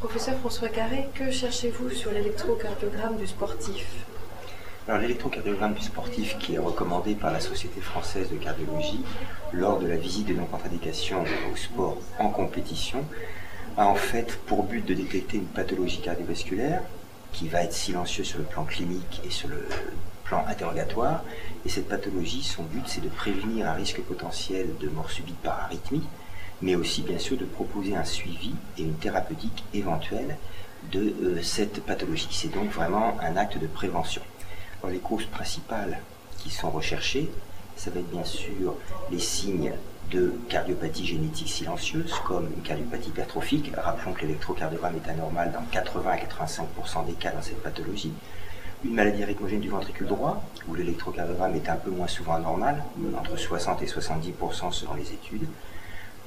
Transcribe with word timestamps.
Professeur 0.00 0.38
François 0.38 0.70
Carré, 0.70 1.10
que 1.14 1.30
cherchez-vous 1.30 1.90
sur 1.90 2.10
l'électrocardiogramme 2.10 3.18
du 3.18 3.26
sportif? 3.26 3.86
Alors 4.88 4.98
l'électrocardiogramme 4.98 5.74
du 5.74 5.82
sportif 5.82 6.38
qui 6.38 6.54
est 6.54 6.58
recommandé 6.58 7.14
par 7.14 7.30
la 7.30 7.40
Société 7.40 7.82
française 7.82 8.30
de 8.30 8.36
cardiologie 8.36 9.04
lors 9.52 9.78
de 9.78 9.86
la 9.86 9.96
visite 9.96 10.28
de 10.28 10.32
non-contre-indication 10.32 11.22
au 11.52 11.56
sport 11.56 11.98
en 12.18 12.30
compétition 12.30 13.04
a 13.76 13.88
en 13.88 13.94
fait 13.94 14.38
pour 14.46 14.62
but 14.62 14.86
de 14.86 14.94
détecter 14.94 15.36
une 15.36 15.44
pathologie 15.44 16.00
cardiovasculaire 16.00 16.80
qui 17.34 17.48
va 17.48 17.62
être 17.62 17.74
silencieuse 17.74 18.26
sur 18.26 18.38
le 18.38 18.44
plan 18.44 18.64
clinique 18.64 19.20
et 19.26 19.30
sur 19.30 19.50
le 19.50 19.68
plan 20.24 20.46
interrogatoire. 20.48 21.24
Et 21.66 21.68
cette 21.68 21.90
pathologie, 21.90 22.42
son 22.42 22.62
but, 22.62 22.84
c'est 22.86 23.02
de 23.02 23.10
prévenir 23.10 23.68
un 23.68 23.74
risque 23.74 24.00
potentiel 24.00 24.70
de 24.80 24.88
mort 24.88 25.10
subite 25.10 25.36
par 25.42 25.60
arythmie, 25.64 26.06
mais 26.62 26.74
aussi 26.74 27.02
bien 27.02 27.18
sûr 27.18 27.36
de 27.36 27.44
proposer 27.44 27.94
un 27.96 28.04
suivi 28.04 28.52
et 28.78 28.82
une 28.82 28.94
thérapeutique 28.94 29.64
éventuelle 29.74 30.36
de 30.92 31.14
euh, 31.22 31.42
cette 31.42 31.82
pathologie. 31.84 32.28
C'est 32.30 32.52
donc 32.52 32.70
vraiment 32.70 33.16
un 33.20 33.36
acte 33.36 33.58
de 33.58 33.66
prévention. 33.66 34.22
les 34.88 34.98
causes 34.98 35.26
principales 35.26 35.98
qui 36.38 36.50
sont 36.50 36.70
recherchées, 36.70 37.30
ça 37.76 37.90
va 37.90 38.00
être 38.00 38.10
bien 38.10 38.24
sûr 38.24 38.74
les 39.10 39.18
signes 39.18 39.72
de 40.10 40.34
cardiopathie 40.48 41.06
génétique 41.06 41.48
silencieuse, 41.48 42.12
comme 42.26 42.46
une 42.56 42.62
cardiopathie 42.62 43.10
hypertrophique. 43.10 43.72
Rappelons 43.76 44.12
que 44.12 44.22
l'électrocardiogramme 44.22 44.96
est 44.96 45.08
anormal 45.08 45.52
dans 45.52 45.62
80 45.70 46.10
à 46.10 46.16
85% 46.16 47.06
des 47.06 47.12
cas 47.12 47.30
dans 47.30 47.42
cette 47.42 47.62
pathologie. 47.62 48.12
Une 48.84 48.94
maladie 48.94 49.24
rythmogène 49.24 49.60
du 49.60 49.68
ventricule 49.68 50.08
droit, 50.08 50.42
où 50.66 50.74
l'électrocardiogramme 50.74 51.54
est 51.54 51.68
un 51.68 51.76
peu 51.76 51.90
moins 51.90 52.06
souvent 52.08 52.34
anormal, 52.34 52.82
entre 53.16 53.36
60 53.36 53.82
et 53.82 53.86
70% 53.86 54.72
selon 54.72 54.94
les 54.94 55.12
études. 55.12 55.46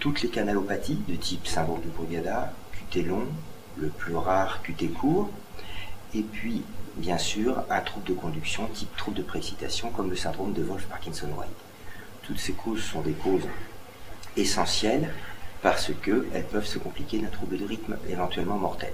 Toutes 0.04 0.22
les 0.22 0.28
canalopathies 0.28 1.00
de 1.08 1.16
type 1.16 1.48
syndrome 1.48 1.80
de 1.80 1.88
Brugada, 1.88 2.52
QT 2.74 3.04
long, 3.04 3.26
le 3.78 3.88
plus 3.88 4.18
rare 4.18 4.62
QT 4.62 4.90
court, 4.90 5.30
et 6.14 6.24
puis 6.24 6.62
bien 6.98 7.18
sûr 7.18 7.64
un 7.70 7.80
trouble 7.80 8.08
de 8.08 8.14
conduction 8.14 8.68
type 8.68 8.94
trouble 8.98 9.16
de 9.16 9.24
précitation 9.24 9.92
comme 9.92 10.10
le 10.10 10.18
syndrome 10.18 10.52
de 10.52 10.62
Wolff-Parkinson-White. 10.62 11.48
Toutes 12.24 12.38
ces 12.38 12.52
causes 12.52 12.84
sont 12.84 13.00
des 13.00 13.14
causes 13.14 13.48
essentielles 14.36 15.10
parce 15.62 15.90
qu'elles 16.04 16.48
peuvent 16.52 16.68
se 16.68 16.80
compliquer 16.80 17.20
d'un 17.20 17.30
trouble 17.30 17.58
de 17.58 17.66
rythme 17.66 17.96
éventuellement 18.10 18.58
mortel. 18.58 18.92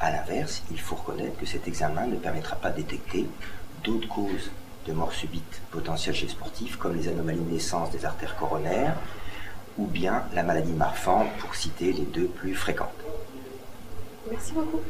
A 0.00 0.10
l'inverse, 0.10 0.64
il 0.72 0.80
faut 0.80 0.96
reconnaître 0.96 1.38
que 1.38 1.46
cet 1.46 1.68
examen 1.68 2.08
ne 2.08 2.16
permettra 2.16 2.56
pas 2.56 2.70
de 2.70 2.78
détecter 2.78 3.24
d'autres 3.84 4.08
causes 4.08 4.50
de 4.88 4.92
mort 4.92 5.12
subite 5.12 5.62
potentielle 5.70 6.16
chez 6.16 6.26
le 6.26 6.32
sportif, 6.32 6.76
comme 6.76 6.96
les 6.96 7.06
anomalies 7.06 7.38
de 7.38 7.52
naissance 7.52 7.92
des 7.92 8.04
artères 8.04 8.34
coronaires 8.34 8.96
ou 9.78 9.86
bien 9.86 10.24
la 10.34 10.42
maladie 10.42 10.72
Marfan, 10.72 11.26
pour 11.40 11.54
citer 11.54 11.92
les 11.92 12.04
deux 12.04 12.26
plus 12.26 12.54
fréquentes. 12.54 12.88
Merci 14.30 14.52
beaucoup. 14.52 14.80